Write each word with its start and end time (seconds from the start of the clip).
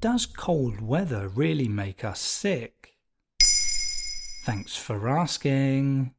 Does 0.00 0.24
cold 0.24 0.80
weather 0.80 1.28
really 1.28 1.68
make 1.68 2.04
us 2.04 2.20
sick? 2.20 2.94
Thanks 4.44 4.74
for 4.74 5.06
asking. 5.10 6.14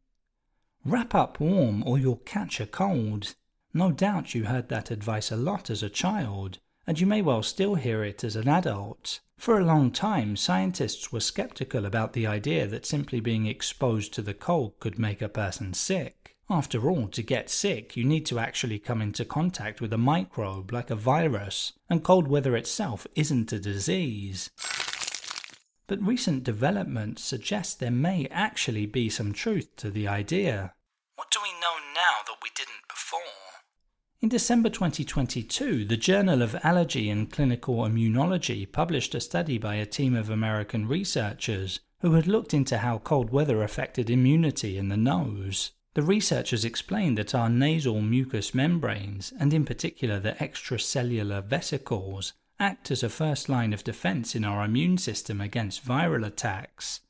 Wrap 0.86 1.16
up 1.16 1.40
warm 1.40 1.82
or 1.88 1.98
you'll 1.98 2.18
catch 2.18 2.60
a 2.60 2.68
cold. 2.68 3.34
No 3.74 3.92
doubt 3.92 4.36
you 4.36 4.46
heard 4.46 4.70
that 4.70 4.92
advice 4.92 5.32
a 5.32 5.36
lot 5.36 5.72
as 5.72 5.82
a 5.82 5.90
child, 5.90 6.60
and 6.86 7.00
you 7.00 7.08
may 7.08 7.24
well 7.24 7.42
still 7.42 7.74
hear 7.74 8.04
it 8.04 8.24
as 8.24 8.36
an 8.36 8.48
adult. 8.48 9.20
For 9.36 9.60
a 9.60 9.66
long 9.66 9.90
time, 9.90 10.36
scientists 10.36 11.12
were 11.12 11.20
skeptical 11.20 11.84
about 11.84 12.14
the 12.14 12.28
idea 12.28 12.68
that 12.68 12.86
simply 12.86 13.20
being 13.20 13.48
exposed 13.48 14.14
to 14.14 14.22
the 14.22 14.36
cold 14.36 14.80
could 14.80 15.00
make 15.00 15.24
a 15.24 15.30
person 15.30 15.74
sick. 15.74 16.36
After 16.52 16.90
all, 16.90 17.08
to 17.08 17.24
get 17.24 17.50
sick, 17.50 17.96
you 17.96 18.04
need 18.04 18.26
to 18.26 18.38
actually 18.38 18.78
come 18.78 19.02
into 19.02 19.24
contact 19.24 19.80
with 19.80 19.94
a 19.94 19.98
microbe 19.98 20.74
like 20.74 20.90
a 20.90 20.98
virus, 20.98 21.72
and 21.90 22.04
cold 22.04 22.28
weather 22.28 22.58
itself 22.58 23.08
isn't 23.16 23.54
a 23.54 23.60
disease. 23.60 24.50
But 25.88 26.06
recent 26.06 26.44
developments 26.44 27.24
suggest 27.24 27.80
there 27.80 27.90
may 27.90 28.28
actually 28.30 28.86
be 28.86 29.10
some 29.10 29.32
truth 29.32 29.78
to 29.78 29.90
the 29.90 30.10
idea. 30.10 30.74
What 31.16 31.32
do 31.32 31.40
we 31.42 31.54
know 31.54 31.78
now 31.96 32.20
that 32.28 32.44
we 32.44 32.50
didn't 32.54 32.86
before? 32.90 33.22
In 34.20 34.28
December 34.28 34.70
2022, 34.70 35.86
the 35.86 35.96
Journal 35.96 36.42
of 36.42 36.58
Allergy 36.64 37.10
and 37.10 37.32
Clinical 37.32 37.78
Immunology 37.78 38.70
published 38.70 39.16
a 39.16 39.22
study 39.22 39.58
by 39.58 39.76
a 39.76 39.86
team 39.86 40.18
of 40.18 40.30
American 40.30 40.86
researchers 40.86 41.80
who 42.02 42.12
had 42.16 42.28
looked 42.28 42.54
into 42.54 42.80
how 42.80 42.98
cold 42.98 43.30
weather 43.30 43.64
affected 43.64 44.10
immunity 44.10 44.78
in 44.78 44.90
the 44.90 44.98
nose. 44.98 45.72
The 45.94 46.02
researchers 46.02 46.64
explained 46.64 47.18
that 47.18 47.36
our 47.36 47.50
nasal 47.50 48.02
mucous 48.02 48.56
membranes, 48.56 49.34
and 49.38 49.54
in 49.54 49.66
particular 49.66 50.20
the 50.20 50.34
extracellular 50.34 51.44
vesicles, 51.44 52.32
act 52.62 52.92
as 52.92 53.04
a 53.04 53.10
first 53.10 53.50
line 53.50 53.74
of 53.74 53.84
defense 53.84 54.34
in 54.34 54.46
our 54.46 54.64
immune 54.64 54.98
system 54.98 55.42
against 55.42 55.86
viral 55.86 56.26
attacks. 56.26 57.02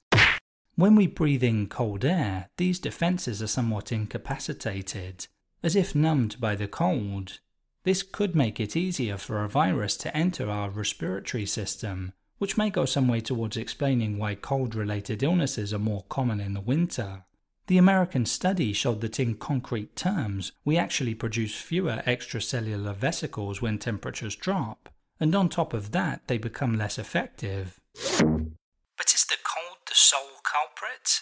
When 0.76 0.96
we 0.96 1.06
breathe 1.06 1.44
in 1.44 1.68
cold 1.68 2.04
air, 2.04 2.50
these 2.58 2.80
defenses 2.80 3.44
are 3.44 3.48
somewhat 3.48 3.92
incapacitated, 3.92 5.28
as 5.62 5.76
if 5.76 5.94
numbed 5.94 6.42
by 6.42 6.56
the 6.56 6.68
cold. 6.68 7.40
This 7.84 8.02
could 8.02 8.36
make 8.36 8.60
it 8.60 8.76
easier 8.76 9.18
for 9.18 9.44
a 9.44 9.50
virus 9.50 9.96
to 9.98 10.18
enter 10.18 10.50
our 10.50 10.72
respiratory 10.72 11.46
system, 11.46 12.14
which 12.40 12.58
may 12.58 12.72
go 12.72 12.86
some 12.86 13.08
way 13.08 13.20
towards 13.20 13.58
explaining 13.58 14.18
why 14.18 14.34
cold 14.34 14.74
related 14.74 15.22
illnesses 15.22 15.72
are 15.72 15.80
more 15.80 16.06
common 16.10 16.40
in 16.40 16.54
the 16.54 16.62
winter. 16.62 17.26
The 17.68 17.78
American 17.78 18.26
study 18.26 18.74
showed 18.74 19.02
that 19.02 19.20
in 19.20 19.36
concrete 19.36 19.96
terms, 19.96 20.52
we 20.66 20.78
actually 20.78 21.16
produce 21.16 21.56
fewer 21.56 22.02
extracellular 22.06 22.96
vesicles 22.96 23.62
when 23.62 23.78
temperatures 23.78 24.36
drop, 24.36 24.90
and 25.20 25.34
on 25.36 25.48
top 25.50 25.74
of 25.74 25.92
that, 25.92 26.28
they 26.28 26.38
become 26.38 26.78
less 26.78 26.98
effective. 26.98 27.80
But 27.94 29.14
is 29.14 29.26
the 29.26 29.38
cold 29.44 29.78
the 29.88 29.94
sole 29.94 30.42
culprit? 30.44 31.22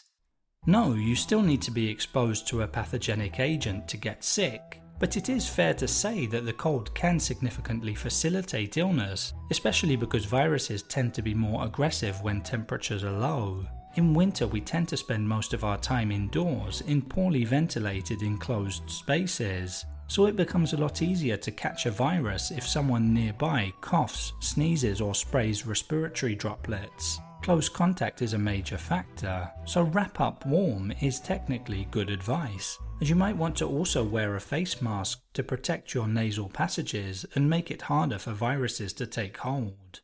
No, 0.66 0.94
you 0.94 1.16
still 1.16 1.42
need 1.42 1.62
to 1.64 1.72
be 1.72 1.90
exposed 1.90 2.48
to 2.48 2.62
a 2.62 2.68
pathogenic 2.68 3.40
agent 3.40 3.88
to 3.90 3.98
get 3.98 4.24
sick, 4.24 4.82
but 5.00 5.16
it 5.16 5.30
is 5.30 5.48
fair 5.48 5.74
to 5.76 5.88
say 5.88 6.26
that 6.28 6.46
the 6.46 6.54
cold 6.54 6.94
can 6.94 7.20
significantly 7.20 7.96
facilitate 7.96 8.78
illness, 8.78 9.34
especially 9.50 9.96
because 9.96 10.26
viruses 10.26 10.84
tend 10.84 11.14
to 11.14 11.22
be 11.22 11.34
more 11.34 11.66
aggressive 11.66 12.22
when 12.22 12.42
temperatures 12.42 13.04
are 13.04 13.12
low. 13.12 13.66
In 13.96 14.14
winter, 14.14 14.48
we 14.48 14.62
tend 14.62 14.88
to 14.90 14.98
spend 14.98 15.28
most 15.28 15.54
of 15.54 15.64
our 15.64 15.78
time 15.78 16.12
indoors 16.12 16.82
in 16.82 17.02
poorly 17.02 17.44
ventilated 17.44 18.22
enclosed 18.22 18.90
spaces, 18.90 19.86
so 20.08 20.26
it 20.26 20.36
becomes 20.36 20.74
a 20.74 20.78
lot 20.78 21.02
easier 21.02 21.38
to 21.38 21.52
catch 21.52 21.86
a 21.86 21.92
virus 21.92 22.52
if 22.52 22.66
someone 22.68 23.14
nearby 23.14 23.74
coughs, 23.82 24.34
sneezes, 24.40 25.02
or 25.02 25.14
sprays 25.16 25.66
respiratory 25.66 26.36
droplets. 26.36 27.20
Close 27.42 27.70
contact 27.70 28.22
is 28.22 28.34
a 28.34 28.38
major 28.38 28.78
factor, 28.78 29.50
so 29.66 29.84
wrap 29.84 30.20
up 30.20 30.46
warm 30.46 30.92
is 31.02 31.20
technically 31.20 31.88
good 31.90 32.10
advice, 32.10 32.78
as 33.02 33.10
you 33.10 33.16
might 33.16 33.38
want 33.38 33.56
to 33.58 33.66
also 33.66 34.04
wear 34.04 34.36
a 34.36 34.42
face 34.42 34.82
mask 34.82 35.22
to 35.34 35.44
protect 35.44 35.94
your 35.94 36.08
nasal 36.08 36.50
passages 36.50 37.26
and 37.36 37.50
make 37.50 37.72
it 37.72 37.84
harder 37.84 38.20
for 38.20 38.34
viruses 38.34 38.94
to 38.94 39.08
take 39.08 39.38
hold. 39.38 40.02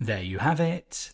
There 0.00 0.22
you 0.22 0.38
have 0.38 0.60
it. 0.60 1.12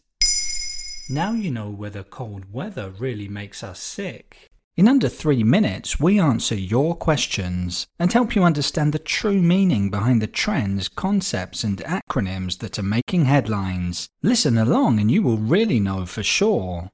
Now 1.08 1.32
you 1.32 1.50
know 1.50 1.68
whether 1.68 2.02
cold 2.02 2.50
weather 2.50 2.88
really 2.88 3.28
makes 3.28 3.62
us 3.62 3.78
sick. 3.78 4.48
In 4.76 4.88
under 4.88 5.10
three 5.10 5.44
minutes, 5.44 6.00
we 6.00 6.18
answer 6.18 6.54
your 6.54 6.96
questions 6.96 7.86
and 7.98 8.10
help 8.10 8.34
you 8.34 8.42
understand 8.42 8.92
the 8.92 8.98
true 8.98 9.40
meaning 9.40 9.90
behind 9.90 10.22
the 10.22 10.26
trends, 10.26 10.88
concepts, 10.88 11.62
and 11.62 11.78
acronyms 11.78 12.58
that 12.58 12.78
are 12.78 12.82
making 12.82 13.26
headlines. 13.26 14.08
Listen 14.22 14.56
along 14.56 14.98
and 14.98 15.10
you 15.10 15.22
will 15.22 15.36
really 15.36 15.78
know 15.78 16.06
for 16.06 16.22
sure. 16.22 16.90